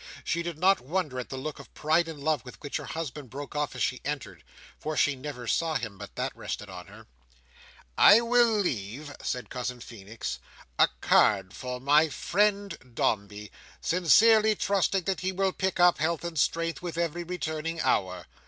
She 0.23 0.41
did 0.41 0.57
not 0.57 0.81
wonder 0.81 1.19
at 1.19 1.29
the 1.29 1.37
look 1.37 1.59
of 1.59 1.71
pride 1.75 2.07
and 2.07 2.19
love 2.23 2.43
with 2.43 2.59
which 2.61 2.77
her 2.77 2.85
husband 2.85 3.29
broke 3.29 3.55
off 3.55 3.75
as 3.75 3.83
she 3.83 4.01
entered; 4.03 4.43
for 4.79 4.97
she 4.97 5.15
never 5.15 5.45
saw 5.45 5.75
him, 5.75 5.99
but 5.99 6.15
that 6.15 6.35
rested 6.35 6.71
on 6.71 6.87
her. 6.87 7.05
"I 7.99 8.19
will 8.21 8.47
leave," 8.51 9.15
said 9.21 9.51
Cousin 9.51 9.79
Feenix, 9.79 10.39
"a 10.79 10.87
card 11.01 11.53
for 11.53 11.79
my 11.79 12.09
friend 12.09 12.75
Dombey, 12.95 13.51
sincerely 13.79 14.55
trusting 14.55 15.03
that 15.03 15.19
he 15.21 15.31
will 15.31 15.51
pick 15.53 15.79
up 15.79 15.99
health 15.99 16.23
and 16.23 16.39
strength 16.39 16.81
with 16.81 16.97
every 16.97 17.23
returning 17.23 17.79
hour. 17.81 18.25